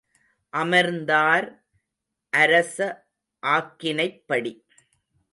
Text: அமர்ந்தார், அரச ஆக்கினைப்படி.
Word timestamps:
அமர்ந்தார், 0.53 1.47
அரச 2.33 2.77
ஆக்கினைப்படி. 3.43 4.53